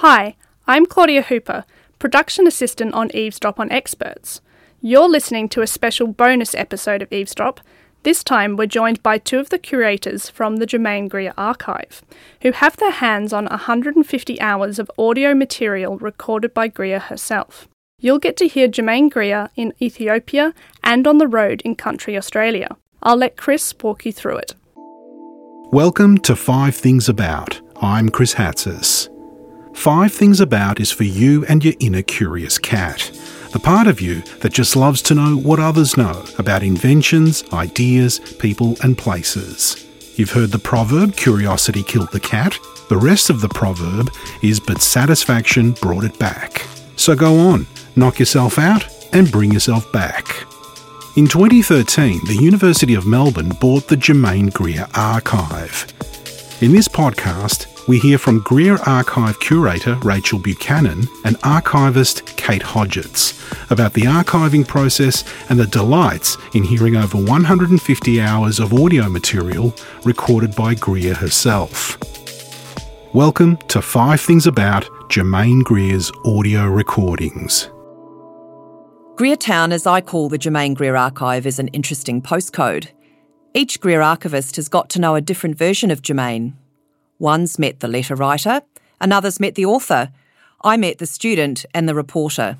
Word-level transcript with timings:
Hi, 0.00 0.34
I'm 0.66 0.86
Claudia 0.86 1.20
Hooper, 1.20 1.66
production 1.98 2.46
assistant 2.46 2.94
on 2.94 3.14
Eavesdrop 3.14 3.60
on 3.60 3.70
Experts. 3.70 4.40
You're 4.80 5.10
listening 5.10 5.46
to 5.50 5.60
a 5.60 5.66
special 5.66 6.06
bonus 6.06 6.54
episode 6.54 7.02
of 7.02 7.12
Eavesdrop. 7.12 7.60
This 8.02 8.24
time, 8.24 8.56
we're 8.56 8.64
joined 8.64 9.02
by 9.02 9.18
two 9.18 9.38
of 9.38 9.50
the 9.50 9.58
curators 9.58 10.30
from 10.30 10.56
the 10.56 10.64
Germaine 10.64 11.08
Greer 11.08 11.34
Archive, 11.36 12.00
who 12.40 12.52
have 12.52 12.78
their 12.78 12.92
hands 12.92 13.34
on 13.34 13.44
150 13.44 14.40
hours 14.40 14.78
of 14.78 14.90
audio 14.98 15.34
material 15.34 15.98
recorded 15.98 16.54
by 16.54 16.66
Greer 16.66 16.98
herself. 16.98 17.68
You'll 17.98 18.18
get 18.18 18.38
to 18.38 18.48
hear 18.48 18.68
Germaine 18.68 19.10
Greer 19.10 19.50
in 19.54 19.74
Ethiopia 19.82 20.54
and 20.82 21.06
on 21.06 21.18
the 21.18 21.28
road 21.28 21.60
in 21.60 21.76
country 21.76 22.16
Australia. 22.16 22.74
I'll 23.02 23.16
let 23.16 23.36
Chris 23.36 23.74
walk 23.82 24.06
you 24.06 24.12
through 24.12 24.38
it. 24.38 24.54
Welcome 25.74 26.16
to 26.20 26.34
Five 26.34 26.74
Things 26.74 27.06
About. 27.06 27.60
I'm 27.82 28.08
Chris 28.08 28.36
Hatzis. 28.36 29.09
Five 29.80 30.12
Things 30.12 30.40
About 30.40 30.78
is 30.78 30.92
for 30.92 31.04
you 31.04 31.46
and 31.46 31.64
your 31.64 31.72
inner 31.80 32.02
curious 32.02 32.58
cat. 32.58 33.10
The 33.52 33.58
part 33.58 33.86
of 33.86 33.98
you 33.98 34.20
that 34.40 34.52
just 34.52 34.76
loves 34.76 35.00
to 35.00 35.14
know 35.14 35.38
what 35.38 35.58
others 35.58 35.96
know 35.96 36.22
about 36.36 36.62
inventions, 36.62 37.44
ideas, 37.54 38.18
people, 38.38 38.76
and 38.82 38.98
places. 38.98 39.88
You've 40.16 40.32
heard 40.32 40.50
the 40.50 40.58
proverb, 40.58 41.16
curiosity 41.16 41.82
killed 41.82 42.12
the 42.12 42.20
cat. 42.20 42.58
The 42.90 42.98
rest 42.98 43.30
of 43.30 43.40
the 43.40 43.48
proverb 43.48 44.12
is, 44.42 44.60
but 44.60 44.82
satisfaction 44.82 45.70
brought 45.72 46.04
it 46.04 46.18
back. 46.18 46.66
So 46.96 47.16
go 47.16 47.38
on, 47.38 47.66
knock 47.96 48.18
yourself 48.18 48.58
out, 48.58 48.84
and 49.14 49.32
bring 49.32 49.50
yourself 49.50 49.90
back. 49.92 50.26
In 51.16 51.26
2013, 51.26 52.26
the 52.26 52.36
University 52.36 52.92
of 52.92 53.06
Melbourne 53.06 53.52
bought 53.62 53.88
the 53.88 53.96
Germaine 53.96 54.50
Greer 54.50 54.86
Archive. 54.94 55.86
In 56.60 56.72
this 56.72 56.86
podcast, 56.86 57.79
we 57.88 57.98
hear 57.98 58.18
from 58.18 58.40
Greer 58.40 58.76
Archive 58.86 59.38
curator 59.40 59.94
Rachel 59.96 60.38
Buchanan 60.38 61.08
and 61.24 61.36
archivist 61.42 62.26
Kate 62.36 62.62
Hodgetts 62.62 63.38
about 63.70 63.92
the 63.94 64.02
archiving 64.02 64.66
process 64.66 65.24
and 65.48 65.58
the 65.58 65.66
delights 65.66 66.36
in 66.54 66.62
hearing 66.62 66.96
over 66.96 67.18
150 67.18 68.20
hours 68.20 68.58
of 68.58 68.72
audio 68.72 69.08
material 69.08 69.74
recorded 70.04 70.54
by 70.54 70.74
Greer 70.74 71.14
herself. 71.14 71.98
Welcome 73.14 73.56
to 73.68 73.82
Five 73.82 74.20
Things 74.20 74.46
About 74.46 74.88
Germaine 75.10 75.60
Greer's 75.60 76.12
audio 76.24 76.66
recordings. 76.66 77.70
Greer 79.16 79.36
Town, 79.36 79.72
as 79.72 79.86
I 79.86 80.00
call 80.00 80.28
the 80.28 80.38
Germaine 80.38 80.74
Greer 80.74 80.96
Archive, 80.96 81.46
is 81.46 81.58
an 81.58 81.68
interesting 81.68 82.22
postcode. 82.22 82.88
Each 83.52 83.80
Greer 83.80 84.00
archivist 84.00 84.56
has 84.56 84.68
got 84.68 84.88
to 84.90 85.00
know 85.00 85.14
a 85.16 85.20
different 85.20 85.58
version 85.58 85.90
of 85.90 86.02
Germaine. 86.02 86.56
One's 87.20 87.58
met 87.58 87.80
the 87.80 87.86
letter 87.86 88.14
writer, 88.14 88.62
another's 88.98 89.38
met 89.38 89.54
the 89.54 89.66
author. 89.66 90.10
I 90.64 90.78
met 90.78 90.96
the 90.96 91.06
student 91.06 91.66
and 91.74 91.86
the 91.86 91.94
reporter. 91.94 92.56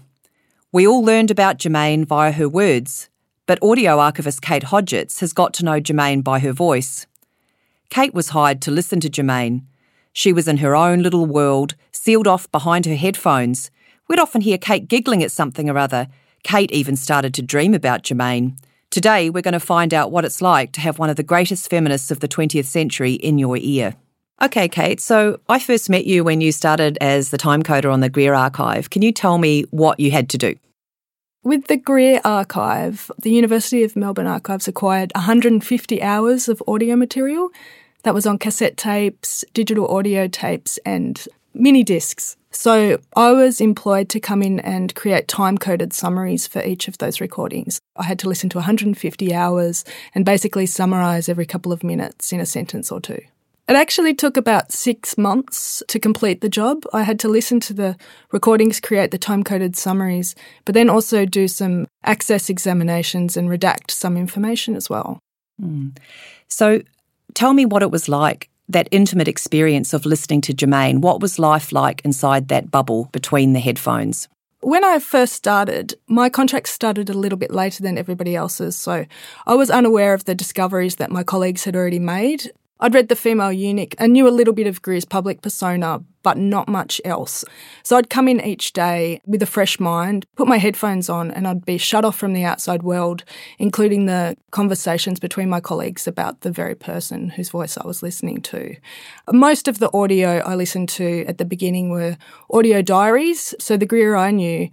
We 0.70 0.86
all 0.86 1.02
learned 1.02 1.30
about 1.30 1.56
Germaine 1.56 2.04
via 2.04 2.30
her 2.32 2.46
words, 2.46 3.08
but 3.46 3.58
audio 3.62 3.98
archivist 3.98 4.42
Kate 4.42 4.64
Hodgetts 4.64 5.20
has 5.20 5.32
got 5.32 5.54
to 5.54 5.64
know 5.64 5.80
Germaine 5.80 6.20
by 6.20 6.40
her 6.40 6.52
voice. 6.52 7.06
Kate 7.88 8.12
was 8.12 8.28
hired 8.28 8.60
to 8.60 8.70
listen 8.70 9.00
to 9.00 9.08
Germaine. 9.08 9.66
She 10.12 10.30
was 10.30 10.46
in 10.46 10.58
her 10.58 10.76
own 10.76 11.02
little 11.02 11.24
world, 11.24 11.74
sealed 11.90 12.26
off 12.26 12.52
behind 12.52 12.84
her 12.84 12.96
headphones. 12.96 13.70
We'd 14.08 14.18
often 14.18 14.42
hear 14.42 14.58
Kate 14.58 14.88
giggling 14.88 15.22
at 15.22 15.32
something 15.32 15.70
or 15.70 15.78
other, 15.78 16.08
Kate 16.42 16.70
even 16.70 16.96
started 16.96 17.32
to 17.32 17.42
dream 17.42 17.72
about 17.72 18.02
Germaine. 18.02 18.56
Today, 18.90 19.30
we're 19.30 19.40
going 19.40 19.52
to 19.52 19.60
find 19.60 19.94
out 19.94 20.12
what 20.12 20.26
it's 20.26 20.42
like 20.42 20.72
to 20.72 20.82
have 20.82 20.98
one 20.98 21.08
of 21.08 21.16
the 21.16 21.22
greatest 21.22 21.70
feminists 21.70 22.10
of 22.10 22.20
the 22.20 22.28
20th 22.28 22.66
century 22.66 23.14
in 23.14 23.38
your 23.38 23.56
ear. 23.56 23.96
Okay, 24.42 24.68
Kate, 24.68 25.02
so 25.02 25.38
I 25.50 25.58
first 25.58 25.90
met 25.90 26.06
you 26.06 26.24
when 26.24 26.40
you 26.40 26.50
started 26.50 26.96
as 27.02 27.28
the 27.28 27.36
time 27.36 27.62
coder 27.62 27.92
on 27.92 28.00
the 28.00 28.08
Greer 28.08 28.32
Archive. 28.32 28.88
Can 28.88 29.02
you 29.02 29.12
tell 29.12 29.36
me 29.36 29.64
what 29.70 30.00
you 30.00 30.10
had 30.10 30.30
to 30.30 30.38
do? 30.38 30.54
With 31.42 31.66
the 31.66 31.76
Greer 31.76 32.22
Archive, 32.24 33.10
the 33.18 33.30
University 33.30 33.84
of 33.84 33.96
Melbourne 33.96 34.26
Archives 34.26 34.66
acquired 34.66 35.12
150 35.14 36.02
hours 36.02 36.48
of 36.48 36.62
audio 36.66 36.96
material 36.96 37.50
that 38.04 38.14
was 38.14 38.26
on 38.26 38.38
cassette 38.38 38.78
tapes, 38.78 39.44
digital 39.52 39.86
audio 39.88 40.26
tapes, 40.26 40.78
and 40.86 41.26
mini 41.52 41.84
discs. 41.84 42.38
So 42.50 42.98
I 43.14 43.32
was 43.32 43.60
employed 43.60 44.08
to 44.08 44.20
come 44.20 44.42
in 44.42 44.58
and 44.60 44.94
create 44.94 45.28
time 45.28 45.58
coded 45.58 45.92
summaries 45.92 46.46
for 46.46 46.62
each 46.62 46.88
of 46.88 46.96
those 46.96 47.20
recordings. 47.20 47.78
I 47.94 48.04
had 48.04 48.18
to 48.20 48.28
listen 48.28 48.48
to 48.50 48.58
150 48.58 49.34
hours 49.34 49.84
and 50.14 50.24
basically 50.24 50.64
summarize 50.64 51.28
every 51.28 51.44
couple 51.44 51.72
of 51.72 51.84
minutes 51.84 52.32
in 52.32 52.40
a 52.40 52.46
sentence 52.46 52.90
or 52.90 53.02
two. 53.02 53.20
It 53.70 53.76
actually 53.76 54.14
took 54.14 54.36
about 54.36 54.72
six 54.72 55.16
months 55.16 55.80
to 55.86 56.00
complete 56.00 56.40
the 56.40 56.48
job. 56.48 56.82
I 56.92 57.04
had 57.04 57.20
to 57.20 57.28
listen 57.28 57.60
to 57.60 57.72
the 57.72 57.96
recordings, 58.32 58.80
create 58.80 59.12
the 59.12 59.18
time 59.18 59.44
coded 59.44 59.76
summaries, 59.76 60.34
but 60.64 60.74
then 60.74 60.90
also 60.90 61.24
do 61.24 61.46
some 61.46 61.86
access 62.02 62.50
examinations 62.50 63.36
and 63.36 63.48
redact 63.48 63.92
some 63.92 64.16
information 64.16 64.74
as 64.74 64.90
well. 64.90 65.20
Mm. 65.62 65.96
So 66.48 66.82
tell 67.34 67.54
me 67.54 67.64
what 67.64 67.84
it 67.84 67.92
was 67.92 68.08
like 68.08 68.48
that 68.68 68.88
intimate 68.90 69.28
experience 69.28 69.92
of 69.92 70.04
listening 70.04 70.40
to 70.40 70.52
Germaine, 70.52 71.00
what 71.00 71.20
was 71.20 71.38
life 71.38 71.70
like 71.70 72.00
inside 72.04 72.48
that 72.48 72.72
bubble 72.72 73.08
between 73.12 73.52
the 73.52 73.60
headphones? 73.60 74.28
When 74.62 74.84
I 74.84 74.98
first 74.98 75.34
started, 75.34 75.94
my 76.08 76.28
contract 76.28 76.68
started 76.68 77.08
a 77.08 77.14
little 77.14 77.38
bit 77.38 77.52
later 77.52 77.84
than 77.84 77.96
everybody 77.98 78.34
else's, 78.34 78.74
so 78.74 79.06
I 79.46 79.54
was 79.54 79.70
unaware 79.70 80.12
of 80.12 80.24
the 80.24 80.34
discoveries 80.34 80.96
that 80.96 81.12
my 81.12 81.22
colleagues 81.22 81.64
had 81.64 81.76
already 81.76 82.00
made. 82.00 82.50
I'd 82.80 82.94
read 82.94 83.08
The 83.08 83.16
Female 83.16 83.52
Eunuch 83.52 83.94
and 83.98 84.12
knew 84.12 84.26
a 84.26 84.30
little 84.30 84.54
bit 84.54 84.66
of 84.66 84.80
Greer's 84.80 85.04
public 85.04 85.42
persona, 85.42 86.02
but 86.22 86.38
not 86.38 86.68
much 86.68 87.00
else. 87.04 87.44
So 87.82 87.96
I'd 87.96 88.10
come 88.10 88.26
in 88.26 88.40
each 88.40 88.72
day 88.72 89.20
with 89.26 89.42
a 89.42 89.46
fresh 89.46 89.78
mind, 89.78 90.26
put 90.36 90.48
my 90.48 90.56
headphones 90.56 91.08
on, 91.08 91.30
and 91.30 91.46
I'd 91.46 91.64
be 91.64 91.78
shut 91.78 92.04
off 92.04 92.16
from 92.16 92.32
the 92.32 92.44
outside 92.44 92.82
world, 92.82 93.24
including 93.58 94.06
the 94.06 94.36
conversations 94.50 95.20
between 95.20 95.48
my 95.48 95.60
colleagues 95.60 96.06
about 96.06 96.40
the 96.40 96.50
very 96.50 96.74
person 96.74 97.30
whose 97.30 97.50
voice 97.50 97.76
I 97.76 97.86
was 97.86 98.02
listening 98.02 98.40
to. 98.42 98.76
Most 99.30 99.68
of 99.68 99.78
the 99.78 99.94
audio 99.94 100.38
I 100.38 100.54
listened 100.54 100.88
to 100.90 101.24
at 101.26 101.38
the 101.38 101.44
beginning 101.44 101.90
were 101.90 102.16
audio 102.50 102.80
diaries. 102.80 103.54
So 103.58 103.76
the 103.76 103.86
Greer 103.86 104.16
I 104.16 104.30
knew 104.30 104.70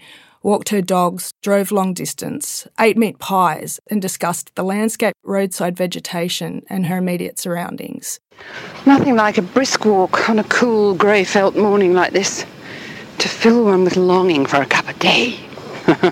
walked 0.47 0.69
her 0.69 0.81
dogs, 0.81 1.33
drove 1.43 1.71
long 1.73 1.93
distance, 1.93 2.65
ate 2.79 2.95
meat 2.95 3.19
pies, 3.19 3.81
and 3.91 4.01
discussed 4.01 4.55
the 4.55 4.63
landscape, 4.63 5.13
roadside 5.25 5.75
vegetation, 5.75 6.63
and 6.69 6.85
her 6.85 6.99
immediate 6.99 7.37
surroundings. 7.37 8.21
Nothing 8.85 9.17
like 9.17 9.37
a 9.37 9.41
brisk 9.41 9.83
walk 9.83 10.29
on 10.29 10.39
a 10.39 10.45
cool, 10.45 10.95
grey 10.95 11.25
felt 11.25 11.57
morning 11.57 11.93
like 11.93 12.13
this 12.13 12.45
to 13.17 13.27
fill 13.27 13.65
one 13.65 13.83
with 13.83 13.97
longing 13.97 14.45
for 14.45 14.61
a 14.61 14.65
cup 14.65 14.87
of 14.87 14.97
tea. 14.99 15.37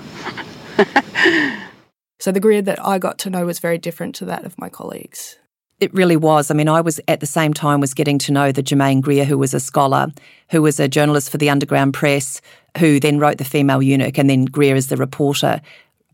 so 2.18 2.30
the 2.30 2.38
Greer 2.38 2.60
that 2.60 2.84
I 2.84 2.98
got 2.98 3.18
to 3.20 3.30
know 3.30 3.46
was 3.46 3.58
very 3.58 3.78
different 3.78 4.14
to 4.16 4.26
that 4.26 4.44
of 4.44 4.58
my 4.58 4.68
colleagues. 4.68 5.38
It 5.78 5.92
really 5.92 6.16
was. 6.16 6.50
I 6.50 6.54
mean, 6.54 6.68
I 6.68 6.80
was 6.80 7.00
at 7.06 7.20
the 7.20 7.26
same 7.26 7.52
time 7.52 7.80
was 7.80 7.92
getting 7.92 8.18
to 8.20 8.32
know 8.32 8.50
the 8.50 8.62
Germaine 8.62 9.02
Greer, 9.02 9.24
who 9.24 9.36
was 9.36 9.52
a 9.52 9.60
scholar, 9.60 10.08
who 10.50 10.62
was 10.62 10.80
a 10.80 10.88
journalist 10.88 11.28
for 11.30 11.36
the 11.36 11.50
Underground 11.50 11.92
Press, 11.92 12.40
who 12.78 12.98
then 12.98 13.18
wrote 13.18 13.36
The 13.36 13.44
Female 13.44 13.82
Eunuch, 13.82 14.16
and 14.18 14.30
then 14.30 14.46
Greer 14.46 14.74
as 14.74 14.86
the 14.86 14.96
reporter. 14.96 15.60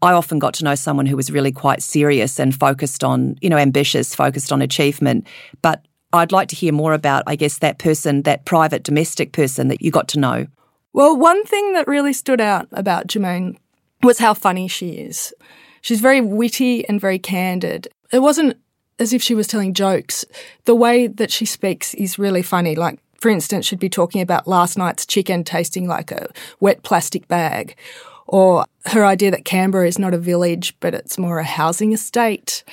I 0.03 0.13
often 0.13 0.41
got 0.41 0.55
to 0.55 0.65
know 0.65 0.75
someone 0.75 1.07
who 1.07 1.17
was 1.17 1.31
really 1.31 1.53
quite 1.53 1.81
serious 1.81 2.41
and 2.41 2.53
focused 2.53 3.05
on, 3.05 3.37
you 3.41 3.49
know, 3.49 3.57
ambitious, 3.57 4.17
focused 4.17 4.53
on 4.53 4.63
achievement. 4.63 5.29
But 5.63 5.87
I'd 6.13 6.33
like 6.33 6.49
to 6.49 6.57
hear 6.57 6.73
more 6.73 6.93
about, 6.93 7.23
I 7.29 7.37
guess, 7.37 7.59
that 7.59 7.79
person, 7.79 8.23
that 8.23 8.45
private 8.45 8.83
domestic 8.83 9.33
person 9.33 9.69
that 9.69 9.81
you 9.81 9.93
got 9.93 10.09
to 10.09 10.19
know. 10.19 10.49
Well, 10.93 11.17
one 11.17 11.45
thing 11.45 11.73
that 11.75 11.87
really 11.87 12.13
stood 12.13 12.41
out 12.41 12.67
about 12.73 13.07
Germaine 13.07 13.59
was 14.03 14.19
how 14.19 14.35
funny 14.35 14.67
she 14.67 14.91
is. 14.91 15.33
She's 15.81 16.01
very 16.01 16.21
witty 16.21 16.87
and 16.89 17.01
very 17.01 17.21
candid. 17.21 17.87
It 18.13 18.19
wasn't 18.19 18.57
as 18.99 19.13
if 19.13 19.23
she 19.23 19.35
was 19.35 19.47
telling 19.47 19.75
jokes. 19.75 20.25
The 20.65 20.75
way 20.75 21.07
that 21.07 21.31
she 21.31 21.45
speaks 21.45 21.95
is 21.95 22.19
really 22.19 22.43
funny. 22.43 22.75
Like, 22.75 22.99
for 23.19 23.31
instance, 23.31 23.67
she'd 23.67 23.79
be 23.79 23.89
talking 23.89 24.21
about 24.21 24.49
last 24.49 24.77
night's 24.77 25.07
chicken 25.07 25.45
tasting 25.45 25.87
like 25.87 26.11
a 26.11 26.29
wet 26.61 26.83
plastic 26.83 27.29
bag, 27.29 27.77
or 28.27 28.65
her 28.87 29.05
idea 29.05 29.31
that 29.31 29.45
Canberra 29.45 29.87
is 29.87 29.99
not 29.99 30.15
a 30.15 30.19
village, 30.19 30.75
but 30.81 30.95
it's 30.95 31.19
more 31.19 31.39
a 31.39 31.45
housing 31.45 31.93
estate, 31.93 32.65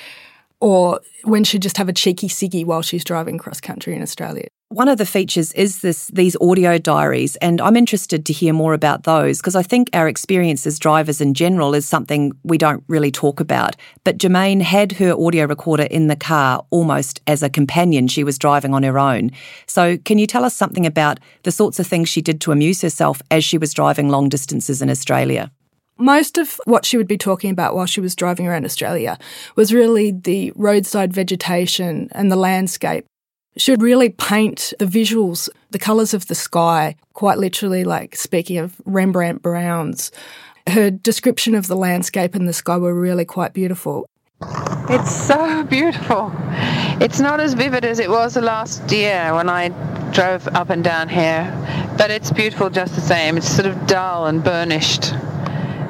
or 0.60 1.00
when 1.24 1.44
she'd 1.44 1.62
just 1.62 1.76
have 1.76 1.88
a 1.88 1.92
cheeky 1.92 2.28
ciggy 2.28 2.64
while 2.64 2.82
she's 2.82 3.04
driving 3.04 3.38
cross 3.38 3.60
country 3.60 3.94
in 3.94 4.02
Australia. 4.02 4.48
One 4.72 4.86
of 4.86 4.98
the 4.98 5.04
features 5.04 5.52
is 5.54 5.80
this 5.80 6.06
these 6.12 6.36
audio 6.40 6.78
diaries, 6.78 7.34
and 7.42 7.60
I'm 7.60 7.76
interested 7.76 8.24
to 8.24 8.32
hear 8.32 8.52
more 8.52 8.72
about 8.72 9.02
those 9.02 9.38
because 9.38 9.56
I 9.56 9.64
think 9.64 9.90
our 9.92 10.06
experience 10.06 10.64
as 10.64 10.78
drivers 10.78 11.20
in 11.20 11.34
general 11.34 11.74
is 11.74 11.88
something 11.88 12.30
we 12.44 12.56
don't 12.56 12.84
really 12.86 13.10
talk 13.10 13.40
about. 13.40 13.74
But 14.04 14.18
Germaine 14.18 14.60
had 14.60 14.92
her 14.92 15.12
audio 15.12 15.46
recorder 15.46 15.82
in 15.82 16.06
the 16.06 16.14
car 16.14 16.64
almost 16.70 17.20
as 17.26 17.42
a 17.42 17.50
companion. 17.50 18.06
She 18.06 18.22
was 18.22 18.38
driving 18.38 18.72
on 18.72 18.84
her 18.84 18.96
own. 18.96 19.32
So, 19.66 19.98
can 19.98 20.18
you 20.20 20.28
tell 20.28 20.44
us 20.44 20.54
something 20.54 20.86
about 20.86 21.18
the 21.42 21.50
sorts 21.50 21.80
of 21.80 21.88
things 21.88 22.08
she 22.08 22.22
did 22.22 22.40
to 22.42 22.52
amuse 22.52 22.80
herself 22.80 23.20
as 23.28 23.42
she 23.44 23.58
was 23.58 23.74
driving 23.74 24.08
long 24.08 24.28
distances 24.28 24.80
in 24.80 24.88
Australia? 24.88 25.50
most 25.98 26.38
of 26.38 26.58
what 26.64 26.86
she 26.86 26.96
would 26.96 27.06
be 27.06 27.18
talking 27.18 27.50
about 27.50 27.74
while 27.74 27.84
she 27.84 28.00
was 28.00 28.16
driving 28.16 28.46
around 28.46 28.64
Australia 28.64 29.18
was 29.54 29.70
really 29.70 30.10
the 30.10 30.50
roadside 30.56 31.12
vegetation 31.12 32.08
and 32.12 32.32
the 32.32 32.36
landscape 32.36 33.04
She 33.56 33.72
would 33.72 33.82
really 33.82 34.10
paint 34.10 34.72
the 34.78 34.86
visuals, 34.86 35.48
the 35.70 35.78
colours 35.78 36.14
of 36.14 36.28
the 36.28 36.34
sky, 36.34 36.96
quite 37.14 37.38
literally, 37.38 37.84
like 37.84 38.16
speaking 38.16 38.58
of 38.58 38.80
Rembrandt 38.84 39.42
Browns. 39.42 40.12
Her 40.68 40.90
description 40.90 41.54
of 41.54 41.66
the 41.66 41.76
landscape 41.76 42.34
and 42.34 42.48
the 42.48 42.52
sky 42.52 42.76
were 42.76 42.94
really 42.94 43.24
quite 43.24 43.52
beautiful. 43.52 44.08
It's 44.88 45.14
so 45.14 45.64
beautiful. 45.64 46.32
It's 47.00 47.20
not 47.20 47.40
as 47.40 47.54
vivid 47.54 47.84
as 47.84 47.98
it 47.98 48.08
was 48.08 48.36
last 48.36 48.90
year 48.92 49.34
when 49.34 49.48
I 49.48 49.68
drove 50.12 50.46
up 50.48 50.70
and 50.70 50.82
down 50.82 51.08
here, 51.08 51.52
but 51.98 52.10
it's 52.10 52.30
beautiful 52.30 52.70
just 52.70 52.94
the 52.94 53.00
same. 53.00 53.36
It's 53.36 53.48
sort 53.48 53.66
of 53.66 53.86
dull 53.86 54.26
and 54.26 54.42
burnished 54.42 55.12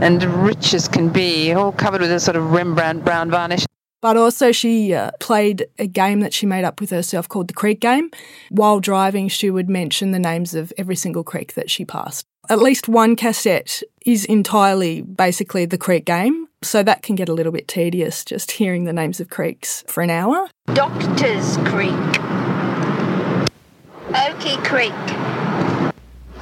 and 0.00 0.24
rich 0.46 0.72
as 0.72 0.88
can 0.88 1.10
be, 1.10 1.52
all 1.52 1.72
covered 1.72 2.00
with 2.00 2.10
a 2.10 2.20
sort 2.20 2.36
of 2.36 2.52
Rembrandt 2.52 3.04
brown 3.04 3.30
varnish. 3.30 3.66
But 4.00 4.16
also, 4.16 4.50
she 4.50 4.94
uh, 4.94 5.10
played 5.20 5.66
a 5.78 5.86
game 5.86 6.20
that 6.20 6.32
she 6.32 6.46
made 6.46 6.64
up 6.64 6.80
with 6.80 6.90
herself 6.90 7.28
called 7.28 7.48
the 7.48 7.54
Creek 7.54 7.80
Game. 7.80 8.10
While 8.48 8.80
driving, 8.80 9.28
she 9.28 9.50
would 9.50 9.68
mention 9.68 10.10
the 10.10 10.18
names 10.18 10.54
of 10.54 10.72
every 10.78 10.96
single 10.96 11.22
creek 11.22 11.54
that 11.54 11.70
she 11.70 11.84
passed. 11.84 12.24
At 12.48 12.60
least 12.60 12.88
one 12.88 13.14
cassette 13.14 13.82
is 14.04 14.24
entirely 14.24 15.02
basically 15.02 15.66
the 15.66 15.78
Creek 15.78 16.04
Game, 16.04 16.48
so 16.62 16.82
that 16.82 17.02
can 17.02 17.14
get 17.14 17.28
a 17.28 17.34
little 17.34 17.52
bit 17.52 17.68
tedious 17.68 18.24
just 18.24 18.52
hearing 18.52 18.84
the 18.84 18.92
names 18.92 19.20
of 19.20 19.28
creeks 19.28 19.84
for 19.86 20.02
an 20.02 20.10
hour. 20.10 20.48
Doctors 20.72 21.58
Creek, 21.58 21.92
Oakey 24.16 24.56
Creek, 24.66 24.92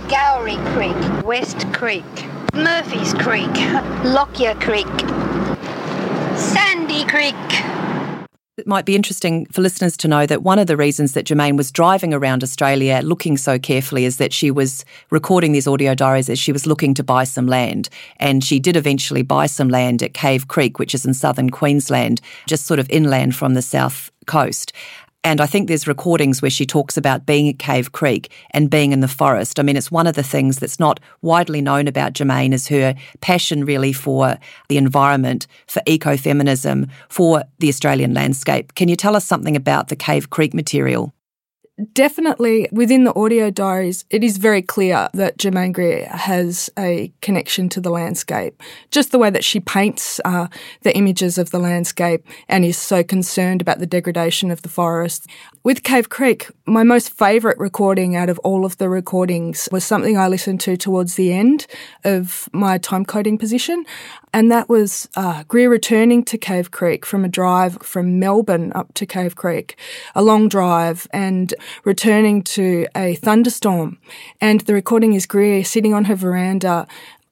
Gowrie 0.09 0.57
Creek, 0.73 1.27
West 1.27 1.71
Creek, 1.75 2.05
Murphy's 2.55 3.13
Creek, 3.15 3.53
Lockyer 4.05 4.55
Creek, 4.61 4.87
Sandy 6.39 7.05
Creek. 7.05 7.35
It 8.59 8.67
might 8.67 8.85
be 8.85 8.97
interesting 8.97 9.47
for 9.47 9.61
listeners 9.61 9.97
to 9.99 10.09
know 10.09 10.27
that 10.27 10.43
one 10.43 10.59
of 10.59 10.67
the 10.67 10.77
reasons 10.77 11.13
that 11.13 11.27
Germaine 11.27 11.57
was 11.57 11.71
driving 11.71 12.13
around 12.13 12.43
Australia 12.43 13.01
looking 13.05 13.37
so 13.37 13.57
carefully 13.57 14.05
is 14.05 14.17
that 14.17 14.33
she 14.33 14.51
was 14.51 14.85
recording 15.11 15.53
these 15.53 15.69
audio 15.69 15.95
diaries 15.95 16.29
as 16.29 16.41
she 16.41 16.51
was 16.51 16.67
looking 16.67 16.93
to 16.95 17.05
buy 17.05 17.23
some 17.23 17.47
land. 17.47 17.89
And 18.17 18.43
she 18.43 18.59
did 18.59 18.77
eventually 18.77 19.23
buy 19.23 19.47
some 19.47 19.69
land 19.69 20.03
at 20.03 20.13
Cave 20.13 20.49
Creek, 20.49 20.81
which 20.81 20.93
is 20.93 21.07
in 21.07 21.15
southern 21.15 21.51
Queensland, 21.51 22.21
just 22.49 22.67
sort 22.67 22.81
of 22.81 22.91
inland 22.91 23.37
from 23.37 23.55
the 23.55 23.63
south 23.63 24.11
coast. 24.27 24.73
And 25.29 25.43
I 25.43 25.47
think 25.47 25.69
there's 25.69 25.87
recordings 25.87 26.41
where 26.41 26.51
she 26.51 26.65
talks 26.65 26.97
about 26.97 27.27
being 27.27 27.51
at 27.51 27.59
Cave 27.59 27.93
Creek 27.93 28.33
and 28.53 28.71
being 28.71 28.93
in 28.93 29.01
the 29.01 29.09
forest. 29.09 29.61
I 29.61 29.63
mean, 29.63 29.77
it's 29.77 29.93
one 29.93 30.07
of 30.07 30.15
the 30.15 30.23
things 30.23 30.59
that's 30.59 30.81
not 30.81 31.01
widely 31.21 31.61
known 31.61 31.87
about 31.87 32.15
Germaine 32.15 32.55
is 32.55 32.69
her 32.69 32.95
passion 33.21 33.67
really 33.67 33.93
for 33.93 34.39
the 34.71 34.79
environment, 34.79 35.47
for 35.67 35.83
ecofeminism, 35.87 36.89
for 37.11 37.45
the 37.59 37.69
Australian 37.69 38.15
landscape. 38.15 38.75
Can 38.75 38.89
you 38.89 38.97
tell 38.97 39.15
us 39.15 39.27
something 39.27 39.55
about 39.55 39.89
the 39.89 39.97
Cave 39.97 40.31
Creek 40.31 40.55
material? 40.55 41.13
Definitely 41.93 42.69
within 42.73 43.05
the 43.05 43.15
audio 43.15 43.51
diaries, 43.51 44.05
it 44.11 44.25
is 44.25 44.39
very 44.39 44.63
clear 44.63 45.09
that 45.15 45.39
Germaine 45.39 45.71
Greer 45.71 46.07
has 46.07 46.69
a 46.77 47.13
connection 47.21 47.69
to 47.69 47.81
the 47.81 47.91
landscape. 47.91 48.61
Just 48.91 49.13
the 49.13 49.19
way 49.19 49.31
that 49.31 49.45
she 49.45 49.61
paints 49.61 50.21
uh, 50.25 50.49
the 50.83 50.97
images 50.97 51.39
of 51.39 51.51
the 51.51 51.61
landscape 51.61 52.27
and 52.49 52.65
is 52.65 52.77
so 52.77 53.05
concerned 53.05 53.61
about 53.61 53.79
the 53.79 53.87
degradation 53.87 54.51
of 54.51 54.63
the 54.63 54.69
forest. 54.69 55.29
With 55.63 55.85
Cave 55.85 56.09
Creek, 56.09 56.49
my 56.67 56.83
most 56.83 57.11
favourite 57.11 57.59
recording 57.59 58.17
out 58.17 58.29
of 58.29 58.41
all 58.41 58.65
of 58.65 58.79
the 58.79 58.89
recordings 58.89 59.69
was 59.71 59.85
something 59.85 60.19
I 60.19 60.27
listened 60.27 60.61
to 60.63 60.77
towards 60.77 61.15
the 61.15 61.33
end 61.33 61.69
of 62.03 62.49
my 62.53 62.79
time 62.79 63.05
coding 63.05 63.39
position. 63.39 63.85
And 64.39 64.53
that 64.53 64.69
was 64.69 65.09
uh, 65.17 65.43
Greer 65.49 65.69
returning 65.69 66.25
to 66.27 66.39
Cave 66.39 66.71
Creek 66.71 67.05
from 67.05 67.25
a 67.25 67.29
drive 67.29 67.77
from 67.83 68.21
Melbourne 68.21 68.71
up 68.73 68.95
to 68.95 69.05
Cave 69.05 69.35
Creek, 69.35 69.77
a 70.15 70.23
long 70.23 70.49
drive, 70.49 71.09
and 71.13 71.53
returning 71.83 72.43
to 72.55 72.87
a 72.95 73.17
thunderstorm. 73.17 73.99
And 74.41 74.61
the 74.61 74.75
recording 74.75 75.15
is 75.15 75.27
Greer 75.27 75.65
sitting 75.65 75.93
on 75.93 76.05
her 76.05 76.15
veranda 76.15 76.87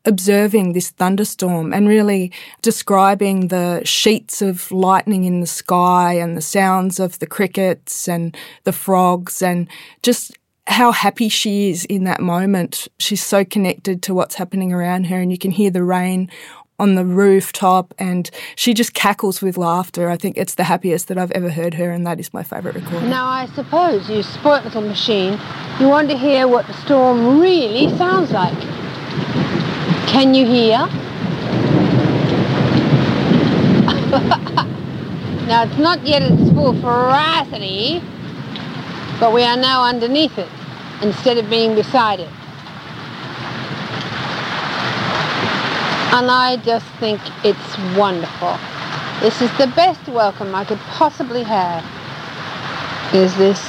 observing 0.04 0.72
this 0.72 0.90
thunderstorm 0.90 1.72
and 1.72 1.86
really 1.86 2.32
describing 2.60 3.48
the 3.48 3.82
sheets 3.84 4.42
of 4.42 4.72
lightning 4.72 5.22
in 5.22 5.40
the 5.40 5.46
sky 5.46 6.14
and 6.14 6.36
the 6.36 6.42
sounds 6.42 6.98
of 6.98 7.20
the 7.20 7.26
crickets 7.28 8.08
and 8.08 8.36
the 8.64 8.72
frogs 8.72 9.42
and 9.42 9.68
just 10.02 10.36
how 10.66 10.90
happy 10.90 11.28
she 11.28 11.70
is 11.70 11.84
in 11.84 12.02
that 12.02 12.20
moment. 12.20 12.88
She's 12.98 13.24
so 13.24 13.44
connected 13.44 14.02
to 14.02 14.14
what's 14.14 14.34
happening 14.34 14.72
around 14.72 15.04
her 15.04 15.20
and 15.20 15.30
you 15.30 15.38
can 15.38 15.52
hear 15.52 15.70
the 15.70 15.84
rain 15.84 16.28
on 16.78 16.94
the 16.94 17.04
rooftop 17.04 17.94
and 17.98 18.30
she 18.54 18.74
just 18.74 18.94
cackles 18.94 19.40
with 19.40 19.56
laughter. 19.56 20.08
I 20.10 20.16
think 20.16 20.36
it's 20.36 20.54
the 20.54 20.64
happiest 20.64 21.08
that 21.08 21.18
I've 21.18 21.30
ever 21.32 21.50
heard 21.50 21.74
her 21.74 21.90
and 21.90 22.06
that 22.06 22.20
is 22.20 22.34
my 22.34 22.42
favourite 22.42 22.74
recording. 22.74 23.08
Now 23.08 23.26
I 23.26 23.46
suppose 23.54 24.08
you 24.10 24.22
spoilt 24.22 24.64
little 24.64 24.82
machine, 24.82 25.40
you 25.80 25.88
want 25.88 26.10
to 26.10 26.16
hear 26.16 26.46
what 26.48 26.66
the 26.66 26.74
storm 26.74 27.40
really 27.40 27.88
sounds 27.96 28.30
like. 28.30 28.58
Can 30.06 30.34
you 30.34 30.46
hear? 30.46 30.78
now 35.46 35.64
it's 35.64 35.78
not 35.78 36.06
yet 36.06 36.22
its 36.22 36.50
full 36.52 36.74
ferocity, 36.80 38.02
but 39.18 39.32
we 39.32 39.42
are 39.42 39.56
now 39.56 39.84
underneath 39.84 40.38
it 40.38 40.48
instead 41.02 41.38
of 41.38 41.48
being 41.48 41.74
beside 41.74 42.20
it. 42.20 42.30
And 46.16 46.30
I 46.30 46.56
just 46.56 46.86
think 46.98 47.20
it's 47.44 47.78
wonderful. 47.94 48.56
This 49.20 49.42
is 49.42 49.50
the 49.58 49.70
best 49.76 50.08
welcome 50.08 50.54
I 50.54 50.64
could 50.64 50.78
possibly 50.78 51.42
have. 51.42 51.84
Is 53.14 53.36
this 53.36 53.60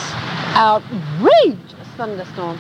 outrageous 0.56 1.58
thunderstorm? 1.98 2.58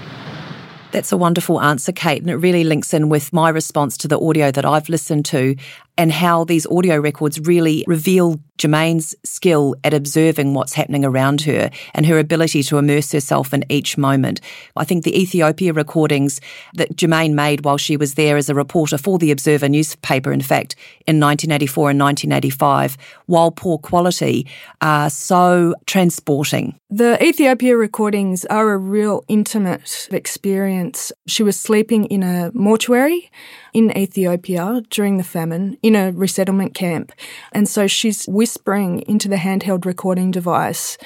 That's 0.91 1.13
a 1.13 1.17
wonderful 1.17 1.61
answer, 1.61 1.93
Kate, 1.93 2.21
and 2.21 2.29
it 2.29 2.35
really 2.35 2.65
links 2.65 2.93
in 2.93 3.07
with 3.07 3.31
my 3.31 3.47
response 3.47 3.95
to 3.99 4.09
the 4.09 4.19
audio 4.19 4.51
that 4.51 4.65
I've 4.65 4.89
listened 4.89 5.23
to 5.27 5.55
and 5.97 6.11
how 6.11 6.43
these 6.43 6.67
audio 6.67 6.99
records 6.99 7.39
really 7.39 7.83
reveal 7.87 8.39
Germaine's 8.57 9.15
skill 9.23 9.75
at 9.83 9.93
observing 9.93 10.53
what's 10.53 10.73
happening 10.73 11.05
around 11.05 11.41
her 11.41 11.69
and 11.93 12.05
her 12.05 12.17
ability 12.17 12.63
to 12.63 12.77
immerse 12.77 13.11
herself 13.11 13.53
in 13.53 13.63
each 13.69 13.97
moment. 13.97 14.41
I 14.75 14.83
think 14.83 15.03
the 15.03 15.19
Ethiopia 15.19 15.73
recordings 15.73 16.41
that 16.73 16.95
Germaine 16.95 17.35
made 17.35 17.65
while 17.65 17.77
she 17.77 17.97
was 17.97 18.15
there 18.15 18.37
as 18.37 18.49
a 18.49 18.55
reporter 18.55 18.97
for 18.97 19.17
the 19.17 19.31
Observer 19.31 19.69
newspaper, 19.69 20.31
in 20.31 20.41
fact, 20.41 20.75
in 21.05 21.19
1984 21.19 21.91
and 21.91 21.99
1985, 21.99 22.97
while 23.27 23.51
poor 23.51 23.77
quality, 23.77 24.47
are 24.81 25.09
so 25.09 25.75
transporting. 25.85 26.79
The 26.89 27.21
Ethiopia 27.23 27.75
recordings 27.75 28.45
are 28.45 28.71
a 28.71 28.77
real 28.77 29.23
intimate 29.27 30.07
experience. 30.11 31.11
She 31.27 31.43
was 31.43 31.59
sleeping 31.59 32.05
in 32.05 32.23
a 32.23 32.51
mortuary 32.53 33.29
in 33.77 33.95
Ethiopia 33.95 34.81
during 34.89 35.17
the 35.17 35.23
famine 35.23 35.77
in 35.83 35.95
a 35.95 36.11
resettlement 36.11 36.73
camp. 36.73 37.11
And 37.51 37.69
so 37.69 37.85
she's 37.85 38.25
whispering 38.25 39.01
into 39.01 39.27
the 39.27 39.35
handheld 39.35 39.85
recording 39.85 40.31
device 40.31 40.97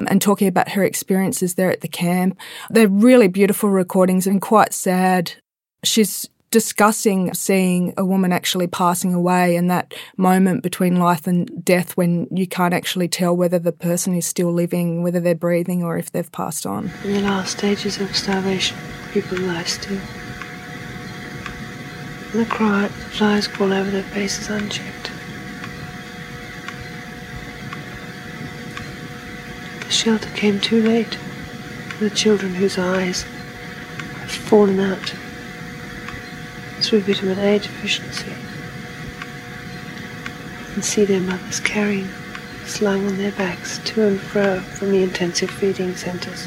um, 0.00 0.08
and 0.10 0.20
talking 0.20 0.48
about 0.48 0.70
her 0.70 0.82
experiences 0.82 1.54
there 1.54 1.70
at 1.70 1.82
the 1.82 1.88
camp. 1.88 2.36
They're 2.68 2.88
really 2.88 3.28
beautiful 3.28 3.70
recordings 3.70 4.26
and 4.26 4.42
quite 4.42 4.74
sad. 4.74 5.34
She's 5.84 6.28
discussing 6.50 7.32
seeing 7.32 7.94
a 7.96 8.04
woman 8.04 8.32
actually 8.32 8.66
passing 8.66 9.14
away 9.14 9.54
and 9.54 9.70
that 9.70 9.94
moment 10.16 10.64
between 10.64 10.96
life 10.96 11.28
and 11.28 11.64
death 11.64 11.96
when 11.96 12.26
you 12.32 12.48
can't 12.48 12.74
actually 12.74 13.06
tell 13.06 13.36
whether 13.36 13.60
the 13.60 13.70
person 13.70 14.14
is 14.14 14.26
still 14.26 14.52
living, 14.52 15.04
whether 15.04 15.20
they're 15.20 15.36
breathing 15.36 15.84
or 15.84 15.96
if 15.96 16.10
they've 16.10 16.32
passed 16.32 16.66
on. 16.66 16.90
In 17.04 17.12
the 17.12 17.20
last 17.20 17.58
stages 17.58 18.00
of 18.00 18.16
starvation, 18.16 18.76
people 19.12 19.38
lie 19.38 19.62
still. 19.62 20.00
And 22.32 22.40
the 22.40 22.46
cry, 22.46 22.88
flies 22.88 23.46
crawl 23.46 23.72
over 23.72 23.90
their 23.90 24.02
faces 24.02 24.50
unchecked. 24.50 25.10
The 29.84 29.90
shelter 29.90 30.28
came 30.30 30.60
too 30.60 30.82
late 30.82 31.14
for 31.14 32.04
the 32.04 32.14
children 32.14 32.54
whose 32.54 32.78
eyes 32.78 33.22
have 33.22 34.30
fallen 34.30 34.80
out 34.80 35.14
through 36.80 37.00
vitamin 37.00 37.38
A 37.38 37.58
deficiency 37.58 38.32
and 40.74 40.84
see 40.84 41.06
their 41.06 41.20
mothers 41.20 41.58
carrying, 41.58 42.08
slung 42.66 43.06
on 43.06 43.16
their 43.16 43.32
backs 43.32 43.78
to 43.78 44.06
and 44.06 44.20
fro 44.20 44.60
from 44.60 44.90
the 44.90 45.02
intensive 45.02 45.50
feeding 45.50 45.96
centres. 45.96 46.46